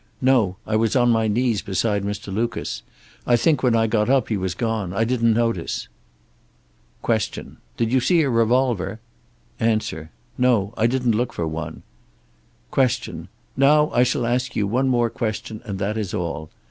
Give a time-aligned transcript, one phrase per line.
[0.19, 0.57] "No.
[0.65, 2.33] I was on my knees beside Mr.
[2.33, 2.81] Lucas.
[3.27, 4.93] I think when I got up he was gone.
[4.93, 5.89] I didn't notice."
[7.05, 7.57] Q.
[7.77, 8.99] "Did you see a revolver?"
[9.59, 9.77] A.
[10.39, 10.73] "No.
[10.75, 11.83] I didn't look for one."
[12.73, 13.27] Q.
[13.55, 16.49] "Now I shall ask you one more question, and that is all.